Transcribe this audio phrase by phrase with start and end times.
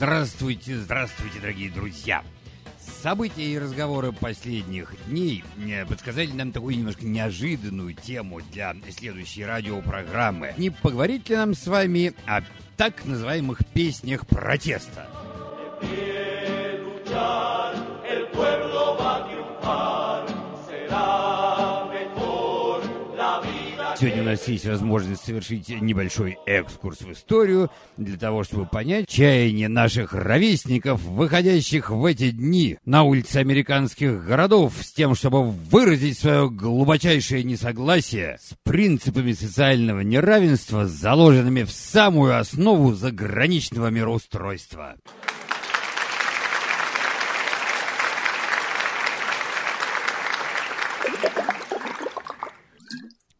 [0.00, 2.22] Здравствуйте, здравствуйте, дорогие друзья!
[3.02, 10.54] События и разговоры последних дней э, подсказали нам такую немножко неожиданную тему для следующей радиопрограммы.
[10.56, 12.40] Не поговорить ли нам с вами о
[12.78, 15.08] так называемых песнях протеста?
[23.98, 29.68] Сегодня у нас есть возможность совершить небольшой экскурс в историю для того, чтобы понять чаяние
[29.68, 36.48] наших ровесников, выходящих в эти дни на улицы американских городов с тем, чтобы выразить свое
[36.48, 44.96] глубочайшее несогласие с принципами социального неравенства, заложенными в самую основу заграничного мироустройства.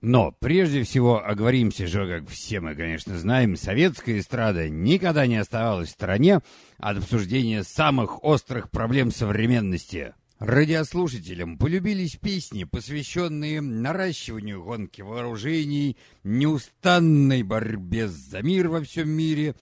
[0.03, 5.91] Но прежде всего оговоримся же, как все мы, конечно, знаем, советская эстрада никогда не оставалась
[5.91, 6.41] в стороне
[6.79, 10.15] от обсуждения самых острых проблем современности.
[10.39, 19.55] Радиослушателям полюбились песни, посвященные наращиванию гонки вооружений, неустанной борьбе за мир во всем мире,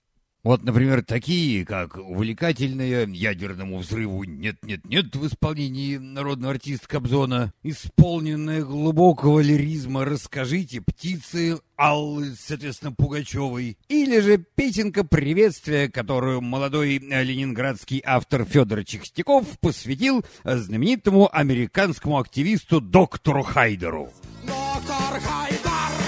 [0.43, 9.39] вот, например, такие, как увлекательная ядерному взрыву «Нет-нет-нет» в исполнении народного артиста Кобзона, исполненная глубокого
[9.39, 18.83] лиризма «Расскажите, птицы» Аллы, соответственно, Пугачевой, или же песенка приветствия, которую молодой ленинградский автор Федор
[18.83, 24.11] Чехстяков посвятил знаменитому американскому активисту доктору Хайдеру.
[24.43, 25.98] Доктор Хайдер,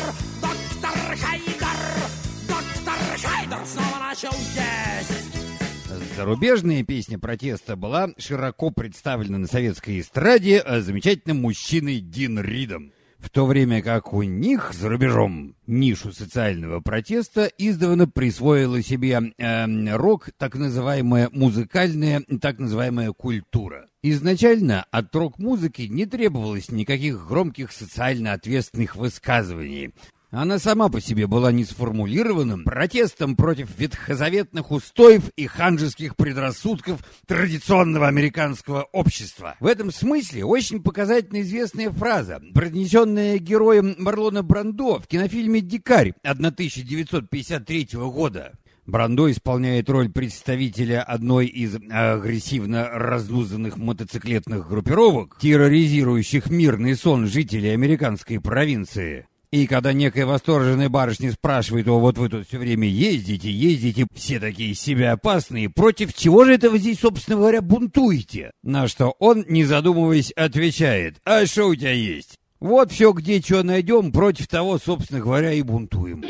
[4.11, 6.17] начал есть.
[6.17, 12.91] Зарубежная песня протеста была широко представлена на советской эстраде замечательным мужчиной Дин Ридом.
[13.19, 19.95] В то время как у них за рубежом нишу социального протеста издавна присвоила себе э,
[19.95, 23.87] рок, так называемая музыкальная, так называемая культура.
[24.01, 29.93] Изначально от рок-музыки не требовалось никаких громких социально ответственных высказываний.
[30.31, 38.07] Она сама по себе была не сформулированным протестом против ветхозаветных устоев и ханжеских предрассудков традиционного
[38.07, 39.57] американского общества.
[39.59, 47.89] В этом смысле очень показательно известная фраза, произнесенная героем Марлона Брандо в кинофильме «Дикарь» 1953
[47.93, 48.53] года.
[48.85, 58.39] Брандо исполняет роль представителя одной из агрессивно разнузанных мотоциклетных группировок, терроризирующих мирный сон жителей американской
[58.39, 59.27] провинции.
[59.51, 64.39] И когда некая восторженная барышня спрашивает его, вот вы тут все время ездите, ездите, все
[64.39, 68.51] такие себя опасные, против чего же это вы здесь, собственно говоря, бунтуете?
[68.63, 72.37] На что он, не задумываясь, отвечает, а что у тебя есть?
[72.61, 76.23] Вот все, где что найдем, против того, собственно говоря, и бунтуем.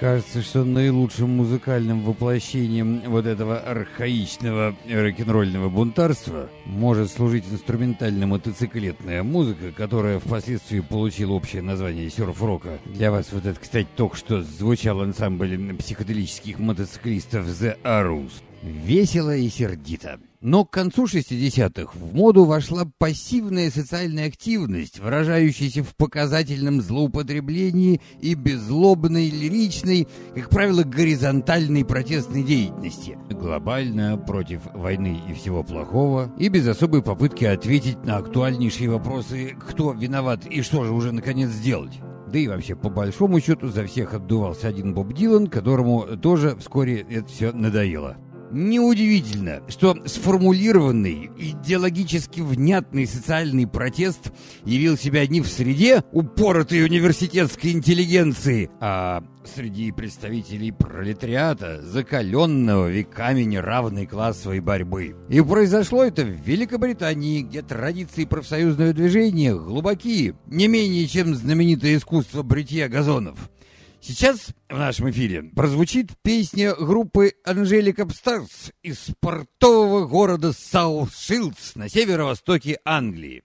[0.00, 10.20] Кажется, что наилучшим музыкальным воплощением вот этого архаичного рок-н-ролльного бунтарства может служить инструментально-мотоциклетная музыка, которая
[10.20, 12.78] впоследствии получила общее название серф-рока.
[12.86, 18.32] Для вас вот это, кстати, только что звучал ансамбль психоделических мотоциклистов The Arrows.
[18.62, 20.20] Весело и сердито.
[20.40, 28.34] Но к концу 60-х в моду вошла пассивная социальная активность, выражающаяся в показательном злоупотреблении и
[28.34, 30.06] беззлобной, лиричной,
[30.36, 33.18] как правило, горизонтальной протестной деятельности.
[33.30, 39.92] Глобально против войны и всего плохого, и без особой попытки ответить на актуальнейшие вопросы «кто
[39.92, 41.98] виноват и что же уже наконец сделать?».
[42.30, 47.00] Да и вообще, по большому счету, за всех отдувался один Боб Дилан, которому тоже вскоре
[47.00, 48.18] это все надоело.
[48.50, 54.32] Неудивительно, что сформулированный, идеологически внятный социальный протест
[54.64, 59.22] явил себя не в среде упоротой университетской интеллигенции, а
[59.54, 65.14] среди представителей пролетариата, закаленного веками неравной классовой борьбы.
[65.28, 72.42] И произошло это в Великобритании, где традиции профсоюзного движения глубокие, не менее чем знаменитое искусство
[72.42, 73.50] бритья газонов.
[74.00, 82.78] Сейчас в нашем эфире прозвучит песня группы Angelic Upstarts из портового города Саут-Шилдс на северо-востоке
[82.84, 83.42] Англии.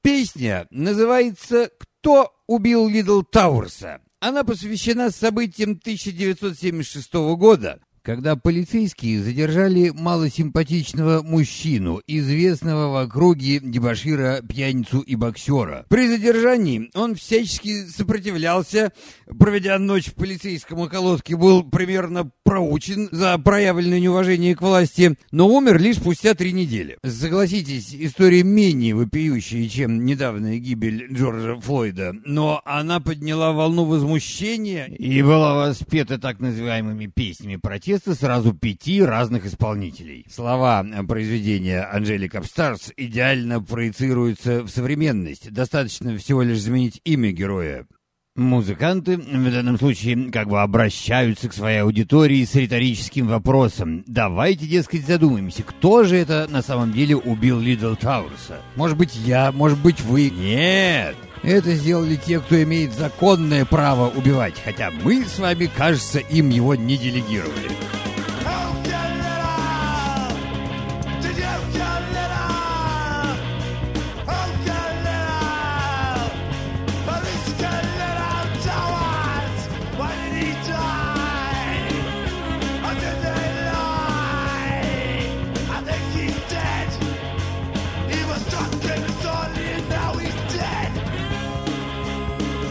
[0.00, 4.00] Песня называется «Кто убил Лиддл Тауэрса?».
[4.20, 15.00] Она посвящена событиям 1976 года, когда полицейские задержали малосимпатичного мужчину, известного в округе дебошира, пьяницу
[15.00, 15.86] и боксера.
[15.88, 18.92] При задержании он всячески сопротивлялся,
[19.38, 25.80] проведя ночь в полицейском околотке, был примерно проучен за проявленное неуважение к власти, но умер
[25.80, 26.98] лишь спустя три недели.
[27.02, 35.22] Согласитесь, история менее вопиющая, чем недавняя гибель Джорджа Флойда, но она подняла волну возмущения и
[35.22, 40.26] была воспета так называемыми песнями протеста сразу пяти разных исполнителей.
[40.30, 45.50] Слова произведения Анжелика Апстарс идеально проецируются в современность.
[45.52, 47.86] Достаточно всего лишь заменить имя героя.
[48.36, 54.02] Музыканты в данном случае как бы обращаются к своей аудитории с риторическим вопросом.
[54.08, 58.60] Давайте, дескать, задумаемся, кто же это на самом деле убил Лидл Тауэрса?
[58.74, 60.30] Может быть, я, может быть, вы?
[60.30, 61.14] Нет!
[61.44, 66.74] Это сделали те, кто имеет законное право убивать, хотя мы с вами, кажется, им его
[66.74, 67.70] не делегировали.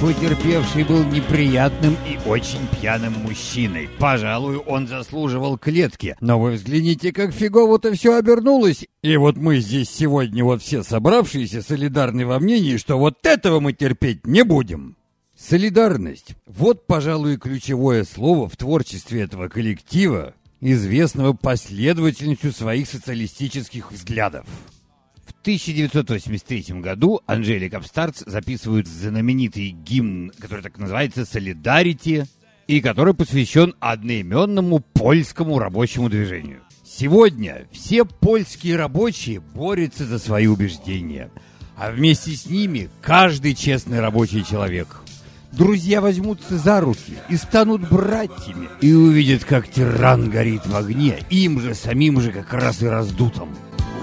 [0.04, 3.88] Потерпевший был неприятным и очень пьяным мужчиной.
[4.00, 6.18] Пожалуй, он заслуживал клетки.
[6.20, 8.86] Но вы взгляните, как фигово-то все обернулось.
[9.02, 13.72] И вот мы здесь сегодня вот все собравшиеся солидарны во мнении, что вот этого мы
[13.72, 14.98] терпеть не будем.
[15.38, 16.36] Солидарность.
[16.48, 24.46] Вот, пожалуй, ключевое слово в творчестве этого коллектива, известного последовательностью своих социалистических взглядов.
[25.26, 32.26] В 1983 году Анжелик Апстартс записывают знаменитый гимн, который так называется «Солидарити»,
[32.68, 36.62] и который посвящен одноименному польскому рабочему движению.
[36.86, 41.30] Сегодня все польские рабочие борются за свои убеждения,
[41.76, 44.88] а вместе с ними каждый честный рабочий человек.
[45.52, 51.60] Друзья возьмутся за руки и станут братьями, и увидят, как тиран горит в огне, им
[51.60, 53.50] же самим же как раз и раздутом.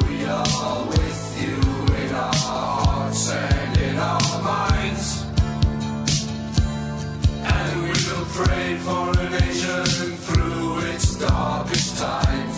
[0.01, 1.00] We are
[8.91, 12.50] for a nation through its darkest time.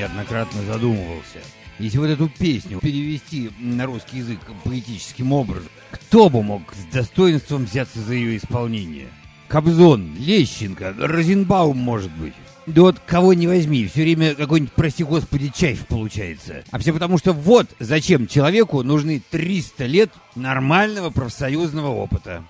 [0.00, 1.40] Неоднократно задумывался.
[1.78, 7.66] Если вот эту песню перевести на русский язык поэтическим образом, кто бы мог с достоинством
[7.66, 9.08] взяться за ее исполнение?
[9.48, 12.32] Кобзон, Лещенко, Розенбаум, может быть.
[12.66, 16.62] Да вот кого не возьми, все время какой-нибудь, прости господи, чайф получается.
[16.70, 22.44] А все потому, что вот зачем человеку нужны 300 лет нормального профсоюзного опыта.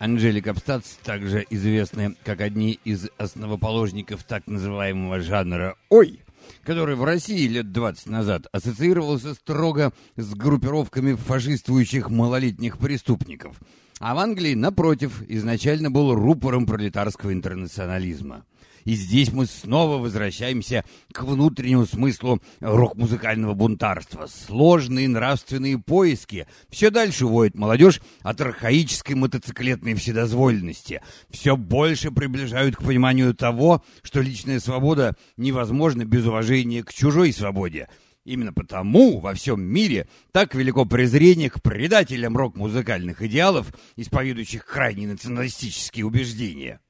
[0.00, 6.22] Анжелика Абстац, также известная как одни из основоположников так называемого жанра «Ой»,
[6.64, 13.60] который в России лет 20 назад ассоциировался строго с группировками фашистующих малолетних преступников,
[13.98, 18.46] а в Англии, напротив, изначально был рупором пролетарского интернационализма.
[18.84, 24.26] И здесь мы снова возвращаемся к внутреннему смыслу рок-музыкального бунтарства.
[24.26, 26.46] Сложные нравственные поиски.
[26.68, 31.02] Все дальше уводит молодежь от архаической мотоциклетной вседозволенности.
[31.30, 37.88] Все больше приближают к пониманию того, что личная свобода невозможна без уважения к чужой свободе.
[38.24, 46.04] Именно потому во всем мире так велико презрение к предателям рок-музыкальных идеалов, исповедующих крайне националистические
[46.04, 46.80] убеждения.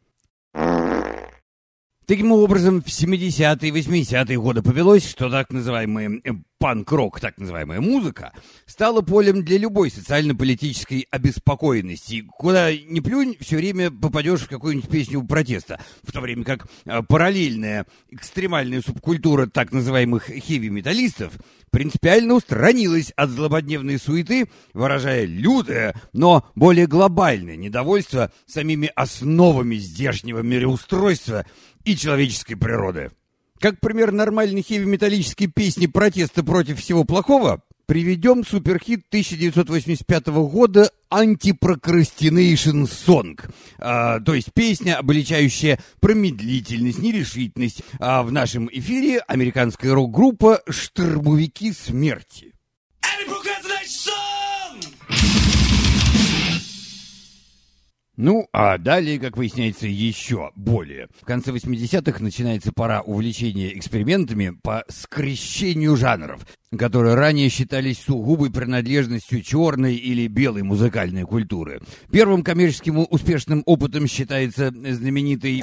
[2.10, 7.80] Таким образом, в 70-е и 80-е годы повелось, что так называемая э, панк-рок, так называемая
[7.80, 8.32] музыка,
[8.66, 12.22] стала полем для любой социально-политической обеспокоенности.
[12.38, 15.80] Куда ни плюнь, все время попадешь в какую-нибудь песню протеста.
[16.02, 21.32] В то время как э, параллельная экстремальная субкультура так называемых хеви-металлистов
[21.70, 31.46] принципиально устранилась от злободневной суеты, выражая лютое, но более глобальное недовольство самими основами здешнего мироустройства–
[31.84, 33.10] и человеческой природы.
[33.60, 43.50] Как пример нормальной хеви-металлической песни протеста против всего плохого, приведем суперхит 1985 года антипрокрастинейшн сонг,
[43.78, 47.82] а, то есть песня, обличающая промедлительность, нерешительность.
[47.98, 52.54] А в нашем эфире американская рок-группа «Штурмовики смерти».
[58.22, 61.08] Ну, а далее, как выясняется, еще более.
[61.22, 66.46] В конце 80-х начинается пора увлечения экспериментами по скрещению жанров,
[66.78, 71.80] которые ранее считались сугубой принадлежностью черной или белой музыкальной культуры.
[72.12, 75.62] Первым коммерческим успешным опытом считается знаменитый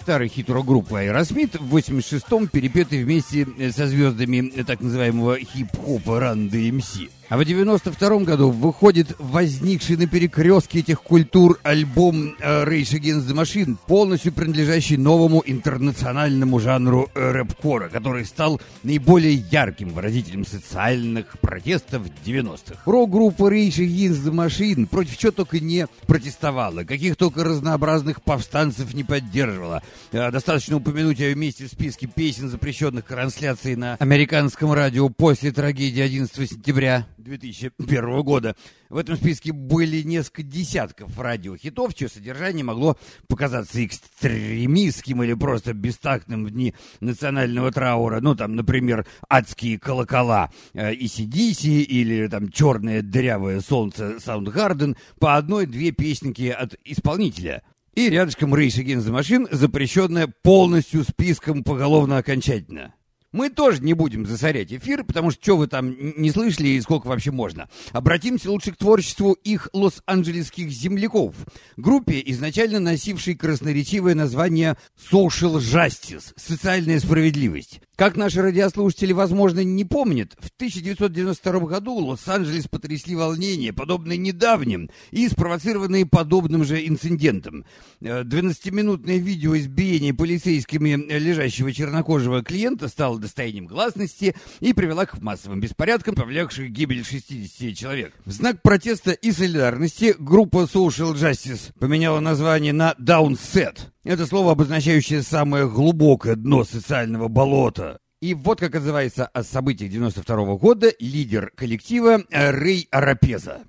[0.00, 7.10] старый хит рок-группы Aerosmith в 86-м перепетый вместе со звездами так называемого хип-хопа Run DMC.
[7.30, 13.40] А в 92 году выходит возникший на перекрестке этих культур альбом э, Rage Against the
[13.40, 22.02] Machine, полностью принадлежащий новому интернациональному жанру э, рэп-кора, который стал наиболее ярким выразителем социальных протестов
[22.26, 22.80] 90-х.
[22.84, 29.04] Рок-группа Rage Against the Machine против чего только не протестовала, каких только разнообразных повстанцев не
[29.04, 29.84] поддерживала.
[30.10, 36.02] Э, достаточно упомянуть о месте в списке песен, запрещенных трансляцией на американском радио после трагедии
[36.02, 38.56] 11 сентября 2001 года.
[38.88, 42.96] В этом списке были несколько десятков радиохитов, чье содержание могло
[43.28, 48.20] показаться экстремистским или просто бестактным в дни национального траура.
[48.20, 56.48] Ну, там, например, «Адские колокола» э, или там «Черное дырявое солнце» Soundgarden по одной-две песенки
[56.48, 57.62] от исполнителя.
[57.94, 62.94] И рядышком Rage Against the Machine, запрещенная полностью списком поголовно окончательно.
[63.32, 67.06] Мы тоже не будем засорять эфир, потому что что вы там не слышали и сколько
[67.06, 67.68] вообще можно.
[67.92, 71.34] Обратимся лучше к творчеству их лос-анджелесских земляков.
[71.76, 74.76] Группе, изначально носившей красноречивое название
[75.10, 77.80] Social Justice– социальная справедливость.
[78.00, 85.28] Как наши радиослушатели, возможно, не помнят, в 1992 году Лос-Анджелес потрясли волнения, подобные недавним и
[85.28, 87.66] спровоцированные подобным же инцидентом.
[88.00, 95.60] 12-минутное э, видео избиения полицейскими лежащего чернокожего клиента стало достоянием гласности и привела к массовым
[95.60, 98.14] беспорядкам, повлекших гибель 60 человек.
[98.24, 103.90] В знак протеста и солидарности группа Social Justice поменяла название на Downset.
[104.04, 107.98] Это слово, обозначающее самое глубокое дно социального болота.
[108.20, 113.62] И вот как отзывается о событиях 92 -го года лидер коллектива Рэй Арапеза.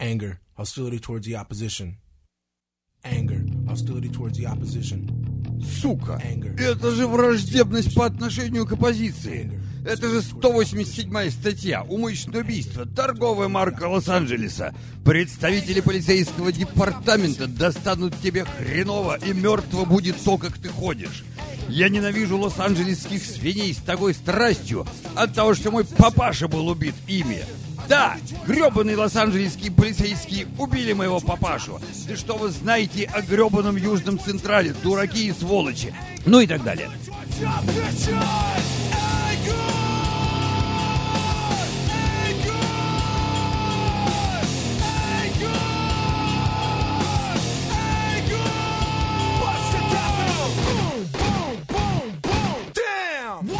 [0.00, 1.94] Anger, hostility towards the opposition.
[3.04, 5.27] Anger, hostility towards the opposition.
[5.64, 6.22] Сука,
[6.58, 9.60] это же враждебность по отношению к оппозиции.
[9.84, 14.74] Это же 187 статья «Умышленное убийство», торговая марка Лос-Анджелеса.
[15.04, 21.24] Представители полицейского департамента достанут тебе хреново, и мертво будет то, как ты ходишь.
[21.68, 27.42] Я ненавижу лос-анджелесских свиней с такой страстью от того, что мой папаша был убит ими.
[27.88, 28.16] Да,
[28.46, 31.80] гребаные лос-анджелесские полицейские убили моего папашу.
[32.06, 35.94] Да что вы знаете о гребаном Южном Централе, дураки и сволочи.
[36.26, 36.90] Ну и так далее.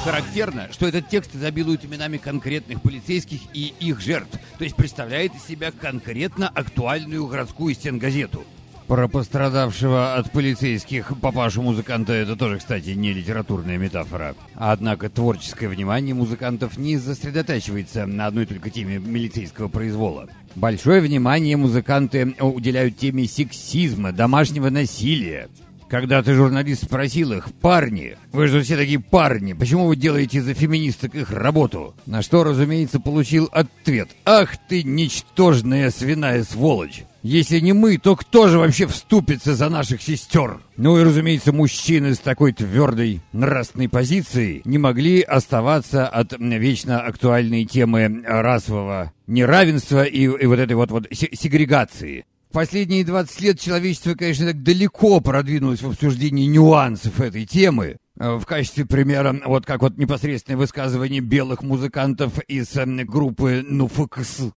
[0.08, 5.44] Характерно, что этот текст изобилует именами конкретных полицейских и их жертв, то есть представляет из
[5.44, 8.42] себя конкретно актуальную городскую стенгазету.
[8.86, 14.34] Про пострадавшего от полицейских папашу-музыканта это тоже, кстати, не литературная метафора.
[14.54, 20.26] Однако творческое внимание музыкантов не сосредотачивается на одной только теме милицейского произвола.
[20.54, 25.50] Большое внимание музыканты уделяют теме сексизма, домашнего насилия,
[25.88, 31.14] когда-то журналист спросил их, парни, вы же все такие парни, почему вы делаете за феминисток
[31.14, 31.94] их работу?
[32.06, 37.04] На что, разумеется, получил ответ, ах ты ничтожная свиная сволочь.
[37.22, 40.60] Если не мы, то кто же вообще вступится за наших сестер?
[40.76, 47.64] Ну и, разумеется, мужчины с такой твердой нравственной позицией не могли оставаться от вечно актуальной
[47.64, 52.24] темы расового неравенства и, и вот этой вот, вот сегрегации.
[52.52, 57.98] Последние 20 лет человечество, конечно, так далеко продвинулось в обсуждении нюансов этой темы.
[58.18, 64.50] Э, в качестве примера, вот как вот непосредственное высказывание белых музыкантов из э, группы «Нуфкс».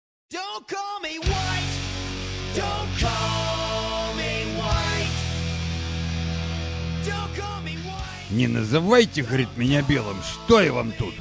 [8.31, 11.15] Не называйте, говорит, меня белым, что я вам тут?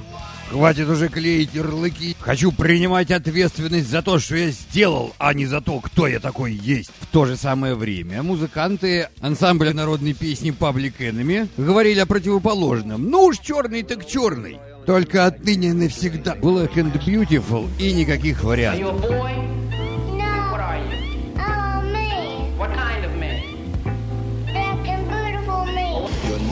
[0.49, 2.15] Хватит уже клеить ярлыки.
[2.19, 6.53] Хочу принимать ответственность за то, что я сделал, а не за то, кто я такой
[6.53, 6.89] есть.
[6.99, 13.09] В то же самое время музыканты ансамбля народной песни Public Enemy говорили о противоположном.
[13.09, 14.57] Ну уж черный так черный.
[14.85, 19.05] Только отныне навсегда Black and Beautiful и никаких вариантов.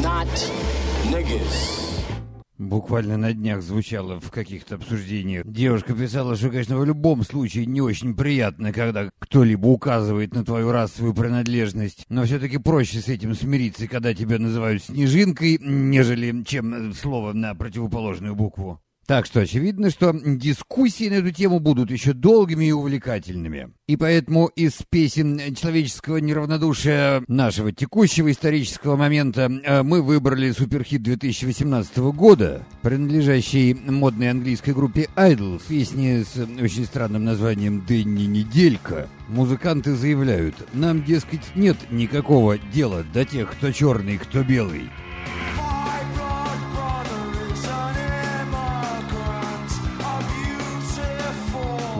[0.01, 0.27] not
[1.09, 1.87] niggas.
[2.57, 5.45] Буквально на днях звучало в каких-то обсуждениях.
[5.45, 10.71] Девушка писала, что, конечно, в любом случае не очень приятно, когда кто-либо указывает на твою
[10.71, 12.05] расовую принадлежность.
[12.09, 17.53] Но все-таки проще с этим смириться, когда тебя называют снежинкой, нежели чем э, слово на
[17.53, 18.81] противоположную букву.
[19.07, 23.69] Так что очевидно, что дискуссии на эту тему будут еще долгими и увлекательными.
[23.87, 31.97] И поэтому из песен человеческого неравнодушия нашего текущего исторического момента э, мы выбрали суперхит 2018
[31.97, 39.07] года, принадлежащий модной английской группе Idols, песни с очень странным названием «Дэнни Неделька».
[39.29, 44.89] Музыканты заявляют, нам, дескать, нет никакого дела до тех, кто черный, кто белый.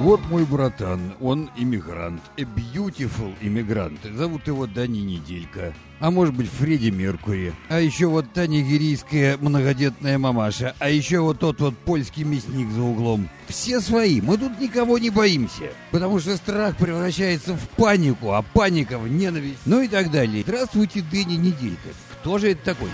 [0.02, 4.00] Вот мой братан, он иммигрант, a beautiful иммигрант.
[4.04, 5.74] Зовут его Дани Неделька.
[6.00, 7.52] А может быть Фредди Меркури.
[7.68, 10.76] А еще вот та нигерийская многодетная мамаша.
[10.78, 13.28] А еще вот тот вот польский мясник за углом.
[13.48, 15.72] Все свои, мы тут никого не боимся.
[15.90, 19.62] Потому что страх превращается в панику, а паника в ненависть.
[19.66, 20.44] Ну и так далее.
[20.44, 21.90] Здравствуйте, Дэнни Неделька.
[22.22, 22.90] Кто же это такой?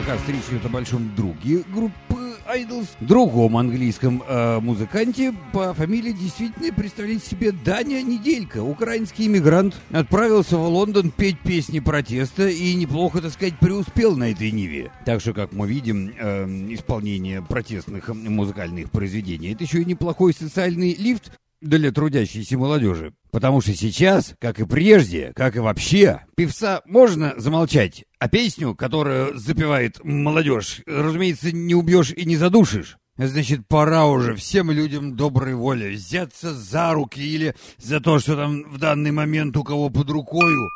[0.00, 6.72] Оказывается, речь идет о большом друге группы Idols, другом английском э, музыканте по фамилии действительно
[6.72, 13.32] представляет себе Даня Неделька, украинский иммигрант, отправился в Лондон петь песни протеста и неплохо, так
[13.32, 14.90] сказать, преуспел на этой ниве.
[15.04, 20.94] Так что, как мы видим, э, исполнение протестных музыкальных произведений это еще и неплохой социальный
[20.94, 21.30] лифт
[21.60, 23.12] для трудящейся молодежи.
[23.30, 29.38] Потому что сейчас, как и прежде, как и вообще, певца можно замолчать, а песню, которую
[29.38, 32.96] запевает молодежь, разумеется, не убьешь и не задушишь.
[33.16, 38.62] Значит, пора уже всем людям доброй воли взяться за руки или за то, что там
[38.64, 40.68] в данный момент у кого под рукою.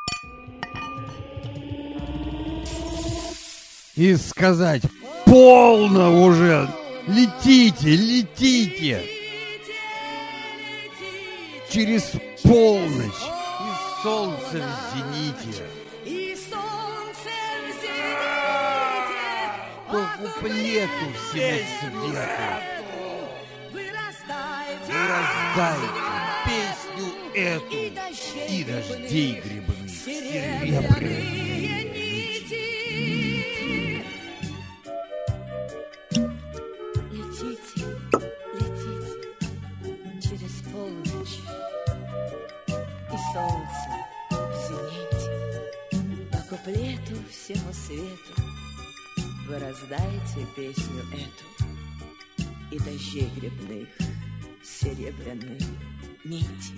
[3.97, 4.83] И сказать
[5.25, 6.69] «Полно уже!
[7.07, 9.24] Летите, летите!»
[11.75, 12.13] Через
[12.45, 13.25] полночь.
[13.25, 15.65] И солнце в зените.
[16.05, 17.33] И солнце
[17.65, 19.19] в зените.
[19.91, 22.53] По куплету всему свету.
[23.73, 25.89] Вырастайте, Раздайте.
[26.47, 27.75] Песню эту.
[28.49, 29.91] И дождей грибных.
[29.91, 31.54] серебряных.
[49.61, 53.89] Раздайте песню эту И дождей грибных
[54.65, 55.61] серебряные
[56.25, 56.75] нити